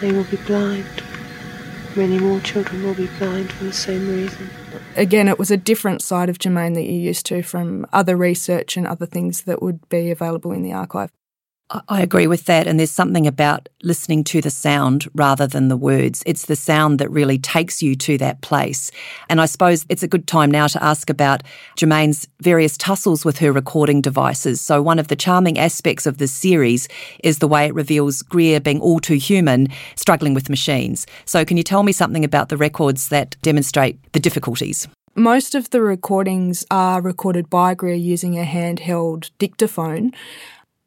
They 0.00 0.10
will 0.10 0.24
be 0.24 0.38
blind. 0.38 1.03
Many 1.96 2.18
more 2.18 2.40
children 2.40 2.82
will 2.82 2.94
be 2.94 3.06
blind 3.18 3.52
for 3.52 3.64
the 3.64 3.72
same 3.72 4.08
reason. 4.08 4.50
Again, 4.96 5.28
it 5.28 5.38
was 5.38 5.50
a 5.50 5.56
different 5.56 6.02
side 6.02 6.28
of 6.28 6.38
Germaine 6.38 6.72
that 6.72 6.82
you're 6.82 6.92
used 6.92 7.24
to 7.26 7.42
from 7.42 7.86
other 7.92 8.16
research 8.16 8.76
and 8.76 8.86
other 8.86 9.06
things 9.06 9.42
that 9.42 9.62
would 9.62 9.88
be 9.88 10.10
available 10.10 10.50
in 10.50 10.62
the 10.62 10.72
archive. 10.72 11.12
I 11.88 12.02
agree 12.02 12.26
with 12.26 12.44
that. 12.44 12.66
And 12.66 12.78
there's 12.78 12.90
something 12.90 13.26
about 13.26 13.68
listening 13.82 14.22
to 14.24 14.42
the 14.42 14.50
sound 14.50 15.08
rather 15.14 15.46
than 15.46 15.68
the 15.68 15.76
words. 15.76 16.22
It's 16.26 16.44
the 16.44 16.56
sound 16.56 16.98
that 16.98 17.10
really 17.10 17.38
takes 17.38 17.82
you 17.82 17.96
to 17.96 18.18
that 18.18 18.42
place. 18.42 18.90
And 19.30 19.40
I 19.40 19.46
suppose 19.46 19.86
it's 19.88 20.02
a 20.02 20.08
good 20.08 20.26
time 20.26 20.50
now 20.50 20.66
to 20.66 20.84
ask 20.84 21.08
about 21.08 21.42
Germaine's 21.76 22.28
various 22.42 22.76
tussles 22.76 23.24
with 23.24 23.38
her 23.38 23.50
recording 23.50 24.02
devices. 24.02 24.60
So, 24.60 24.82
one 24.82 24.98
of 24.98 25.08
the 25.08 25.16
charming 25.16 25.58
aspects 25.58 26.04
of 26.06 26.18
this 26.18 26.32
series 26.32 26.86
is 27.22 27.38
the 27.38 27.48
way 27.48 27.66
it 27.66 27.74
reveals 27.74 28.22
Greer 28.22 28.60
being 28.60 28.80
all 28.80 29.00
too 29.00 29.14
human, 29.14 29.68
struggling 29.96 30.34
with 30.34 30.50
machines. 30.50 31.06
So, 31.24 31.44
can 31.46 31.56
you 31.56 31.62
tell 31.62 31.82
me 31.82 31.92
something 31.92 32.24
about 32.24 32.50
the 32.50 32.58
records 32.58 33.08
that 33.08 33.36
demonstrate 33.40 33.98
the 34.12 34.20
difficulties? 34.20 34.86
Most 35.16 35.54
of 35.54 35.70
the 35.70 35.80
recordings 35.80 36.66
are 36.70 37.00
recorded 37.00 37.48
by 37.48 37.74
Greer 37.74 37.94
using 37.94 38.38
a 38.38 38.44
handheld 38.44 39.30
dictaphone. 39.38 40.12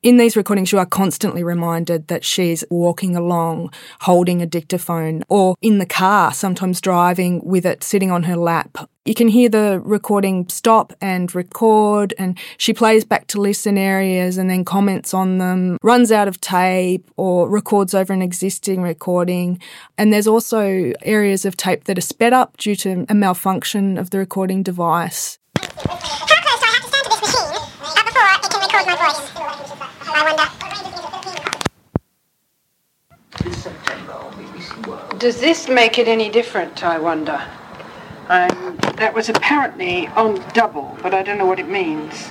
In 0.04 0.18
these 0.18 0.38
recordings, 0.38 0.72
you 0.72 0.78
are 0.78 0.86
constantly 0.86 1.44
reminded 1.44 2.08
that 2.08 2.24
she's 2.24 2.64
walking 2.70 3.16
along 3.16 3.74
holding 4.02 4.44
a 4.44 4.46
dictaphone 4.46 5.24
or 5.28 5.56
in 5.60 5.80
the 5.80 5.88
car, 5.88 6.32
sometimes 6.34 6.80
driving 6.80 7.44
with 7.44 7.66
it 7.66 7.84
sitting 7.84 8.12
on 8.12 8.24
her 8.24 8.36
lap. 8.36 8.88
You 9.06 9.16
can 9.16 9.28
hear 9.28 9.50
the 9.50 9.82
recording 9.84 10.48
stop 10.50 10.94
and 11.02 11.34
record, 11.34 12.14
and 12.20 12.38
she 12.58 12.74
plays 12.74 13.06
back 13.06 13.26
to 13.28 13.42
listen 13.42 13.76
areas 13.76 14.38
and 14.38 14.52
then 14.52 14.64
comments 14.66 15.16
on 15.16 15.40
them, 15.40 15.80
runs 15.82 16.12
out 16.12 16.28
of 16.28 16.40
tape 16.42 17.10
or 17.18 17.50
records 17.50 17.96
over 17.96 18.14
an 18.14 18.22
existing 18.22 18.84
recording. 18.84 19.60
And 19.98 20.14
there's 20.14 20.28
also 20.28 20.94
areas 21.02 21.44
of 21.44 21.58
tape 21.58 21.86
that 21.86 21.98
are 21.98 22.02
sped 22.02 22.34
up 22.34 22.58
due 22.58 22.76
to 22.76 23.08
a 23.10 23.16
malfunction 23.16 23.98
of 23.98 24.12
the 24.12 24.20
recording 24.20 24.62
device. 24.62 25.40
Does 35.20 35.40
this 35.40 35.68
make 35.68 35.98
it 36.00 36.08
any 36.08 36.30
different, 36.30 36.84
I 36.84 37.00
wonder? 37.00 37.42
Um, 38.30 38.78
that 38.98 39.14
was 39.14 39.30
apparently 39.30 40.08
on 40.10 40.36
double, 40.54 40.98
but 41.02 41.14
I 41.14 41.24
don't 41.24 41.38
know 41.38 41.46
what 41.46 41.60
it 41.60 41.68
means. 41.68 42.30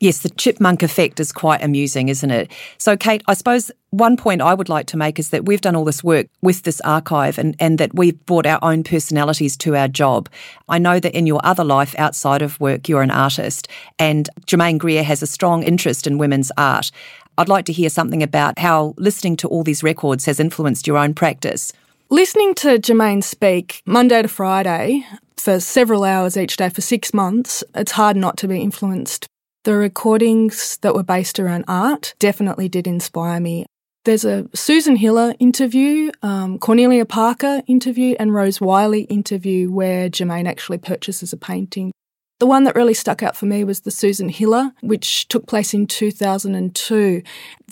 Yes, 0.00 0.18
the 0.18 0.30
chipmunk 0.30 0.84
effect 0.84 1.18
is 1.18 1.32
quite 1.32 1.60
amusing, 1.60 2.08
isn't 2.08 2.30
it? 2.30 2.52
So, 2.78 2.96
Kate, 2.96 3.20
I 3.26 3.34
suppose 3.34 3.72
one 3.90 4.16
point 4.16 4.40
I 4.40 4.54
would 4.54 4.68
like 4.68 4.86
to 4.88 4.96
make 4.96 5.18
is 5.18 5.30
that 5.30 5.46
we've 5.46 5.60
done 5.60 5.74
all 5.74 5.84
this 5.84 6.04
work 6.04 6.28
with 6.40 6.62
this 6.62 6.80
archive 6.82 7.36
and, 7.36 7.56
and 7.58 7.78
that 7.78 7.92
we've 7.96 8.24
brought 8.24 8.46
our 8.46 8.60
own 8.62 8.84
personalities 8.84 9.56
to 9.56 9.74
our 9.74 9.88
job. 9.88 10.28
I 10.68 10.78
know 10.78 11.00
that 11.00 11.16
in 11.16 11.26
your 11.26 11.40
other 11.42 11.64
life 11.64 11.96
outside 11.98 12.42
of 12.42 12.60
work, 12.60 12.88
you're 12.88 13.02
an 13.02 13.10
artist, 13.10 13.66
and 13.98 14.30
Germaine 14.46 14.78
Greer 14.78 15.02
has 15.02 15.20
a 15.20 15.26
strong 15.26 15.64
interest 15.64 16.06
in 16.06 16.16
women's 16.16 16.52
art. 16.56 16.92
I'd 17.36 17.48
like 17.48 17.64
to 17.64 17.72
hear 17.72 17.90
something 17.90 18.22
about 18.22 18.60
how 18.60 18.94
listening 18.98 19.36
to 19.38 19.48
all 19.48 19.64
these 19.64 19.82
records 19.82 20.26
has 20.26 20.38
influenced 20.38 20.86
your 20.86 20.96
own 20.96 21.12
practice. 21.12 21.72
Listening 22.08 22.54
to 22.56 22.78
Germaine 22.78 23.22
speak 23.22 23.82
Monday 23.84 24.22
to 24.22 24.28
Friday 24.28 25.04
for 25.36 25.58
several 25.58 26.04
hours 26.04 26.36
each 26.36 26.56
day 26.56 26.68
for 26.68 26.82
six 26.82 27.12
months, 27.12 27.64
it's 27.74 27.92
hard 27.92 28.16
not 28.16 28.36
to 28.36 28.46
be 28.46 28.60
influenced 28.60 29.28
the 29.64 29.74
recordings 29.74 30.78
that 30.78 30.94
were 30.94 31.02
based 31.02 31.38
around 31.38 31.64
art 31.68 32.14
definitely 32.18 32.68
did 32.68 32.86
inspire 32.86 33.40
me. 33.40 33.66
There's 34.04 34.24
a 34.24 34.48
Susan 34.54 34.96
Hiller 34.96 35.34
interview, 35.38 36.10
um, 36.22 36.58
Cornelia 36.58 37.04
Parker 37.04 37.62
interview, 37.66 38.16
and 38.18 38.32
Rose 38.32 38.60
Wiley 38.60 39.02
interview 39.02 39.70
where 39.70 40.08
Germaine 40.08 40.46
actually 40.46 40.78
purchases 40.78 41.32
a 41.32 41.36
painting. 41.36 41.92
The 42.38 42.46
one 42.46 42.64
that 42.64 42.76
really 42.76 42.94
stuck 42.94 43.22
out 43.22 43.36
for 43.36 43.46
me 43.46 43.64
was 43.64 43.80
the 43.80 43.90
Susan 43.90 44.28
Hiller, 44.28 44.72
which 44.80 45.26
took 45.28 45.46
place 45.46 45.74
in 45.74 45.86
2002. 45.86 47.22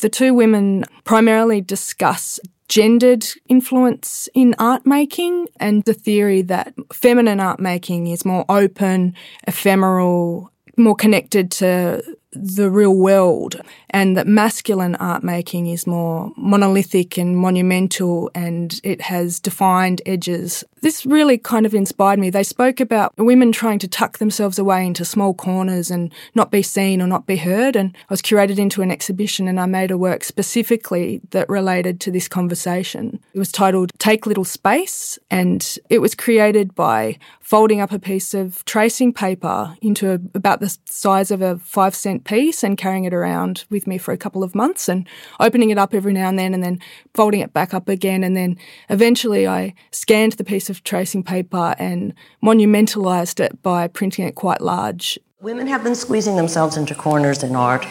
The 0.00 0.08
two 0.08 0.34
women 0.34 0.84
primarily 1.04 1.60
discuss 1.60 2.40
gendered 2.68 3.24
influence 3.48 4.28
in 4.34 4.54
art 4.58 4.84
making 4.84 5.46
and 5.60 5.84
the 5.84 5.94
theory 5.94 6.42
that 6.42 6.74
feminine 6.92 7.38
art 7.38 7.60
making 7.60 8.08
is 8.08 8.24
more 8.24 8.44
open, 8.48 9.14
ephemeral, 9.46 10.50
more 10.76 10.94
connected 10.94 11.50
to 11.50 12.02
the 12.32 12.70
real 12.70 12.94
world, 12.94 13.60
and 13.90 14.16
that 14.16 14.26
masculine 14.26 14.94
art 14.96 15.22
making 15.22 15.66
is 15.68 15.86
more 15.86 16.32
monolithic 16.36 17.16
and 17.16 17.36
monumental 17.36 18.30
and 18.34 18.80
it 18.84 19.00
has 19.00 19.40
defined 19.40 20.02
edges. 20.04 20.64
This 20.82 21.06
really 21.06 21.38
kind 21.38 21.66
of 21.66 21.74
inspired 21.74 22.18
me. 22.18 22.30
They 22.30 22.42
spoke 22.42 22.80
about 22.80 23.12
women 23.16 23.50
trying 23.52 23.78
to 23.80 23.88
tuck 23.88 24.18
themselves 24.18 24.58
away 24.58 24.86
into 24.86 25.04
small 25.04 25.34
corners 25.34 25.90
and 25.90 26.12
not 26.34 26.50
be 26.50 26.62
seen 26.62 27.00
or 27.00 27.06
not 27.06 27.26
be 27.26 27.36
heard. 27.36 27.74
And 27.74 27.96
I 27.96 28.12
was 28.12 28.22
curated 28.22 28.58
into 28.58 28.82
an 28.82 28.90
exhibition 28.90 29.48
and 29.48 29.58
I 29.58 29.66
made 29.66 29.90
a 29.90 29.98
work 29.98 30.22
specifically 30.22 31.20
that 31.30 31.48
related 31.48 32.00
to 32.02 32.10
this 32.10 32.28
conversation. 32.28 33.20
It 33.32 33.38
was 33.38 33.50
titled 33.50 33.92
Take 33.98 34.26
Little 34.26 34.44
Space 34.44 35.18
and 35.30 35.78
it 35.88 36.00
was 36.00 36.14
created 36.14 36.74
by 36.74 37.18
folding 37.40 37.80
up 37.80 37.92
a 37.92 37.98
piece 37.98 38.34
of 38.34 38.64
tracing 38.64 39.12
paper 39.12 39.76
into 39.80 40.10
a, 40.10 40.14
about 40.34 40.60
the 40.60 40.76
size 40.84 41.30
of 41.30 41.42
a 41.42 41.58
five 41.58 41.94
cent 41.94 42.15
piece 42.24 42.62
and 42.62 42.78
carrying 42.78 43.04
it 43.04 43.14
around 43.14 43.64
with 43.70 43.86
me 43.86 43.98
for 43.98 44.12
a 44.12 44.16
couple 44.16 44.42
of 44.42 44.54
months 44.54 44.88
and 44.88 45.06
opening 45.40 45.70
it 45.70 45.78
up 45.78 45.94
every 45.94 46.12
now 46.12 46.28
and 46.28 46.38
then 46.38 46.54
and 46.54 46.62
then 46.62 46.80
folding 47.14 47.40
it 47.40 47.52
back 47.52 47.74
up 47.74 47.88
again. 47.88 48.24
And 48.24 48.36
then 48.36 48.56
eventually 48.88 49.46
I 49.46 49.74
scanned 49.90 50.34
the 50.34 50.44
piece 50.44 50.70
of 50.70 50.84
tracing 50.84 51.22
paper 51.22 51.74
and 51.78 52.14
monumentalized 52.42 53.40
it 53.40 53.62
by 53.62 53.88
printing 53.88 54.26
it 54.26 54.34
quite 54.34 54.60
large. 54.60 55.18
Women 55.40 55.66
have 55.66 55.84
been 55.84 55.94
squeezing 55.94 56.36
themselves 56.36 56.76
into 56.76 56.94
corners 56.94 57.42
in 57.42 57.54
art. 57.54 57.86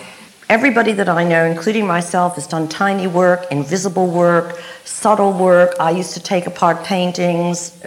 Everybody 0.49 0.91
that 0.93 1.09
I 1.09 1.23
know, 1.23 1.43
including 1.45 1.87
myself, 1.87 2.35
has 2.35 2.45
done 2.45 2.67
tiny 2.67 3.07
work, 3.07 3.45
invisible 3.51 4.07
work, 4.07 4.59
subtle 4.83 5.33
work. 5.33 5.73
I 5.79 5.91
used 5.91 6.13
to 6.13 6.19
take 6.19 6.45
apart 6.45 6.83
paintings. 6.83 7.83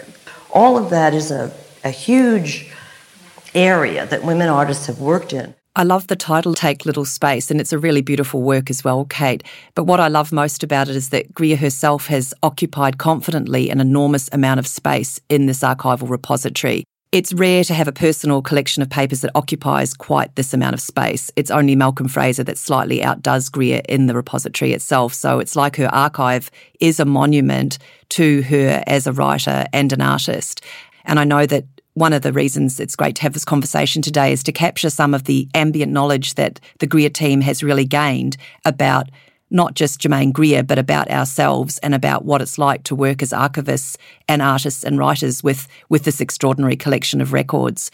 All 0.53 0.77
of 0.77 0.91
that 0.91 1.15
is 1.15 1.31
a, 1.31 1.53
a 1.85 1.91
huge 1.91 2.73
area 3.55 4.07
that 4.07 4.25
women 4.25 4.49
artists 4.49 4.87
have 4.87 5.01
worked 5.01 5.33
in. 5.33 5.55
I 5.79 5.85
love 5.85 6.09
the 6.09 6.17
title 6.17 6.55
Take 6.55 6.87
Little 6.87 7.05
Space, 7.05 7.53
and 7.53 7.61
it's 7.61 7.73
a 7.73 7.79
really 7.79 8.03
beautiful 8.03 8.43
work 8.43 8.69
as 8.69 8.83
well, 8.83 9.05
Kate. 9.05 9.45
But 9.77 9.85
what 9.85 10.01
I 10.01 10.09
love 10.09 10.33
most 10.33 10.65
about 10.65 10.89
it 10.89 10.97
is 10.97 11.11
that 11.11 11.33
Greer 11.33 11.57
herself 11.57 12.09
has 12.09 12.35
occupied 12.43 12.99
confidently 12.99 13.71
an 13.71 13.81
enormous 13.81 14.29
amount 14.33 14.59
of 14.59 14.67
space 14.67 15.21
in 15.29 15.47
this 15.47 15.61
archival 15.61 16.11
repository. 16.11 16.83
It's 17.13 17.33
rare 17.33 17.63
to 17.63 17.75
have 17.75 17.87
a 17.87 17.93
personal 17.93 18.43
collection 18.43 18.83
of 18.83 18.91
papers 18.91 19.21
that 19.21 19.31
occupies 19.37 19.95
quite 19.95 20.35
this 20.35 20.53
amount 20.53 20.75
of 20.75 20.81
space. 20.81 21.31
It's 21.37 21.53
only 21.53 21.77
Malcolm 21.77 22.09
Fraser 22.09 22.43
that 22.43 22.59
slightly 22.59 23.01
outdoes 23.01 23.49
Greer 23.49 23.81
in 23.89 24.07
the 24.07 24.17
repository 24.17 24.73
itself. 24.73 25.15
So 25.15 25.39
it's 25.39 25.55
like 25.55 25.77
her 25.77 25.95
archive 25.95 26.51
is 26.81 26.99
a 26.99 27.05
monument 27.05 27.79
to 28.09 28.43
her 28.43 28.83
as 28.89 29.07
a 29.07 29.13
writer 29.13 29.65
and 29.73 29.93
an 29.93 30.01
artist. 30.01 30.61
And 31.05 31.21
I 31.21 31.25
know 31.25 31.47
that 31.47 31.67
one 31.99 32.13
of 32.13 32.23
the 32.23 32.33
reasons 32.33 32.79
it's 32.79 32.95
great 32.95 33.17
to 33.17 33.23
have 33.23 33.33
this 33.33 33.45
conversation 33.45 34.03
today 34.03 34.33
is 34.33 34.45
to 34.45 34.53
capture 34.53 34.91
some 34.91 35.15
of 35.15 35.25
the 35.25 35.49
ambient 35.55 35.93
knowledge 35.93 36.35
that 36.35 36.61
the 36.79 36.87
Greer 36.87 37.11
team 37.11 37.41
has 37.41 37.63
really 37.63 37.85
gained 37.85 38.37
about 38.65 39.11
not 39.51 39.75
just 39.75 40.01
Germaine 40.01 40.31
Greer, 40.31 40.63
but 40.63 40.79
about 40.79 41.11
ourselves 41.11 41.79
and 41.79 41.95
about 41.95 42.25
what 42.25 42.43
it's 42.43 42.59
like 42.59 42.85
to 42.85 42.95
work 42.95 43.23
as 43.23 43.31
archivists 43.31 43.97
and 44.29 44.43
artists 44.43 44.85
and 44.85 44.99
writers 44.99 45.43
with, 45.43 45.67
with 45.89 46.05
this 46.05 46.21
extraordinary 46.21 46.77
collection 46.77 47.21
of 47.21 47.33
records. 47.33 47.91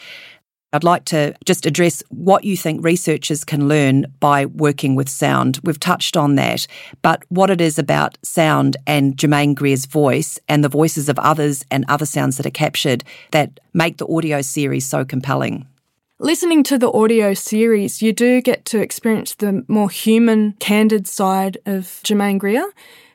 I'd 0.74 0.82
like 0.82 1.04
to 1.06 1.36
just 1.44 1.66
address 1.66 2.02
what 2.08 2.42
you 2.42 2.56
think 2.56 2.84
researchers 2.84 3.44
can 3.44 3.68
learn 3.68 4.06
by 4.18 4.46
working 4.46 4.96
with 4.96 5.08
sound. 5.08 5.60
We've 5.62 5.78
touched 5.78 6.16
on 6.16 6.34
that, 6.34 6.66
but 7.00 7.22
what 7.28 7.48
it 7.48 7.60
is 7.60 7.78
about 7.78 8.18
sound 8.22 8.76
and 8.84 9.16
Germaine 9.16 9.54
Greer's 9.54 9.86
voice 9.86 10.40
and 10.48 10.64
the 10.64 10.68
voices 10.68 11.08
of 11.08 11.16
others 11.20 11.64
and 11.70 11.84
other 11.86 12.04
sounds 12.04 12.38
that 12.38 12.46
are 12.46 12.50
captured 12.50 13.04
that 13.30 13.60
make 13.72 13.98
the 13.98 14.08
audio 14.08 14.42
series 14.42 14.84
so 14.84 15.04
compelling. 15.04 15.64
Listening 16.18 16.64
to 16.64 16.76
the 16.76 16.90
audio 16.90 17.34
series, 17.34 18.02
you 18.02 18.12
do 18.12 18.40
get 18.40 18.64
to 18.64 18.80
experience 18.80 19.36
the 19.36 19.64
more 19.68 19.90
human, 19.90 20.54
candid 20.54 21.06
side 21.06 21.56
of 21.66 22.00
Germaine 22.02 22.38
Greer 22.38 22.68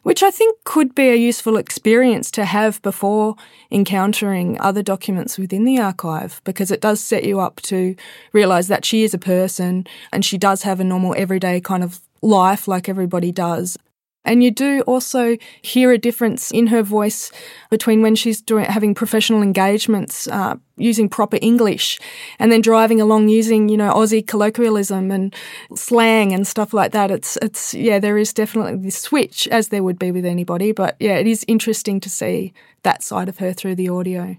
which 0.09 0.23
I 0.23 0.31
think 0.31 0.63
could 0.63 0.95
be 0.95 1.09
a 1.09 1.15
useful 1.15 1.55
experience 1.55 2.31
to 2.31 2.43
have 2.43 2.81
before 2.81 3.35
encountering 3.69 4.59
other 4.59 4.81
documents 4.81 5.37
within 5.37 5.65
the 5.65 5.79
archive 5.79 6.41
because 6.45 6.71
it 6.71 6.81
does 6.81 6.99
set 6.99 7.25
you 7.25 7.39
up 7.39 7.61
to 7.69 7.95
realise 8.33 8.69
that 8.69 8.85
she 8.85 9.03
is 9.03 9.13
a 9.13 9.19
person 9.19 9.85
and 10.11 10.25
she 10.25 10.39
does 10.39 10.63
have 10.63 10.79
a 10.79 10.83
normal 10.83 11.13
everyday 11.15 11.61
kind 11.61 11.83
of 11.83 11.99
life 12.23 12.67
like 12.67 12.89
everybody 12.89 13.31
does. 13.31 13.77
And 14.25 14.43
you 14.43 14.51
do 14.51 14.81
also 14.81 15.37
hear 15.61 15.91
a 15.91 15.97
difference 15.97 16.51
in 16.51 16.67
her 16.67 16.83
voice 16.83 17.31
between 17.69 18.01
when 18.01 18.15
she's 18.15 18.41
doing 18.41 18.65
having 18.65 18.93
professional 18.93 19.41
engagements 19.41 20.27
uh, 20.27 20.55
using 20.75 21.07
proper 21.07 21.39
English, 21.41 21.99
and 22.37 22.51
then 22.51 22.61
driving 22.61 22.99
along 22.99 23.29
using 23.29 23.69
you 23.69 23.77
know 23.77 23.93
Aussie 23.93 24.25
colloquialism 24.25 25.09
and 25.09 25.33
slang 25.73 26.33
and 26.33 26.45
stuff 26.45 26.73
like 26.73 26.91
that. 26.91 27.11
It's 27.11 27.37
it's 27.41 27.73
yeah, 27.73 27.97
there 27.97 28.17
is 28.17 28.33
definitely 28.33 28.75
this 28.75 28.99
switch 28.99 29.47
as 29.47 29.69
there 29.69 29.83
would 29.83 29.97
be 29.97 30.11
with 30.11 30.25
anybody, 30.25 30.73
but 30.73 30.97
yeah, 30.99 31.15
it 31.15 31.27
is 31.27 31.45
interesting 31.47 31.99
to 32.01 32.09
see 32.09 32.53
that 32.83 33.01
side 33.01 33.29
of 33.29 33.37
her 33.37 33.53
through 33.53 33.75
the 33.75 33.89
audio. 33.89 34.37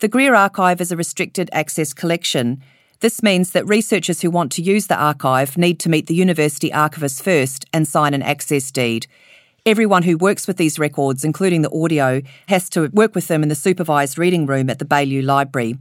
The 0.00 0.08
Greer 0.08 0.34
Archive 0.34 0.80
is 0.80 0.90
a 0.90 0.96
restricted 0.96 1.50
access 1.52 1.92
collection. 1.92 2.62
This 3.00 3.22
means 3.22 3.52
that 3.52 3.66
researchers 3.66 4.20
who 4.20 4.30
want 4.30 4.52
to 4.52 4.62
use 4.62 4.86
the 4.86 4.94
archive 4.94 5.56
need 5.56 5.80
to 5.80 5.88
meet 5.88 6.06
the 6.06 6.14
university 6.14 6.70
archivist 6.70 7.22
first 7.22 7.64
and 7.72 7.88
sign 7.88 8.12
an 8.12 8.22
access 8.22 8.70
deed. 8.70 9.06
Everyone 9.64 10.02
who 10.02 10.18
works 10.18 10.46
with 10.46 10.58
these 10.58 10.78
records, 10.78 11.24
including 11.24 11.62
the 11.62 11.72
audio, 11.72 12.20
has 12.48 12.68
to 12.70 12.88
work 12.88 13.14
with 13.14 13.28
them 13.28 13.42
in 13.42 13.48
the 13.48 13.54
supervised 13.54 14.18
reading 14.18 14.44
room 14.44 14.68
at 14.68 14.78
the 14.78 14.84
Baillieu 14.84 15.24
Library. 15.24 15.78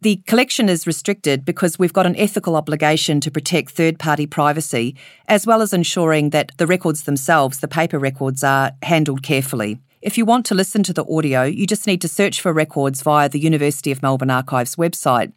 The 0.00 0.16
collection 0.26 0.68
is 0.68 0.88
restricted 0.88 1.44
because 1.44 1.78
we've 1.78 1.92
got 1.92 2.06
an 2.06 2.16
ethical 2.16 2.56
obligation 2.56 3.20
to 3.20 3.30
protect 3.30 3.70
third 3.70 4.00
party 4.00 4.26
privacy, 4.26 4.96
as 5.28 5.46
well 5.46 5.62
as 5.62 5.72
ensuring 5.72 6.30
that 6.30 6.50
the 6.56 6.66
records 6.66 7.04
themselves, 7.04 7.60
the 7.60 7.68
paper 7.68 7.98
records, 7.98 8.42
are 8.42 8.72
handled 8.82 9.22
carefully. 9.22 9.78
If 10.02 10.18
you 10.18 10.24
want 10.24 10.46
to 10.46 10.54
listen 10.54 10.82
to 10.84 10.92
the 10.92 11.04
audio, 11.04 11.44
you 11.44 11.66
just 11.66 11.86
need 11.86 12.00
to 12.00 12.08
search 12.08 12.40
for 12.40 12.52
records 12.52 13.02
via 13.02 13.28
the 13.28 13.38
University 13.38 13.92
of 13.92 14.02
Melbourne 14.02 14.30
Archives 14.30 14.74
website. 14.76 15.32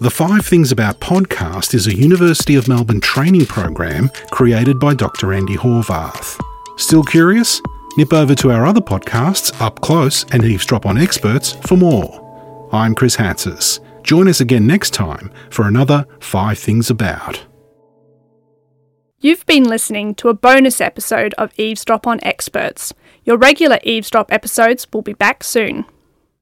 The 0.00 0.10
Five 0.10 0.44
Things 0.44 0.72
About 0.72 0.98
podcast 0.98 1.72
is 1.72 1.86
a 1.86 1.94
University 1.94 2.56
of 2.56 2.66
Melbourne 2.66 3.00
training 3.00 3.46
program 3.46 4.08
created 4.32 4.80
by 4.80 4.94
Dr. 4.94 5.32
Andy 5.32 5.56
Horvath. 5.56 6.36
Still 6.78 7.04
curious? 7.04 7.62
Nip 8.00 8.14
over 8.14 8.34
to 8.36 8.50
our 8.50 8.64
other 8.64 8.80
podcasts, 8.80 9.60
Up 9.60 9.82
Close 9.82 10.24
and 10.32 10.42
Eavesdrop 10.42 10.86
on 10.86 10.96
Experts, 10.96 11.52
for 11.52 11.76
more. 11.76 12.70
I'm 12.72 12.94
Chris 12.94 13.14
Hatzis. 13.14 13.78
Join 14.02 14.26
us 14.26 14.40
again 14.40 14.66
next 14.66 14.94
time 14.94 15.30
for 15.50 15.68
another 15.68 16.06
Five 16.18 16.58
Things 16.58 16.88
About. 16.88 17.44
You've 19.18 19.44
been 19.44 19.64
listening 19.64 20.14
to 20.14 20.30
a 20.30 20.34
bonus 20.34 20.80
episode 20.80 21.34
of 21.34 21.52
Eavesdrop 21.58 22.06
on 22.06 22.20
Experts. 22.22 22.94
Your 23.24 23.36
regular 23.36 23.78
Eavesdrop 23.82 24.32
episodes 24.32 24.86
will 24.94 25.02
be 25.02 25.12
back 25.12 25.44
soon. 25.44 25.84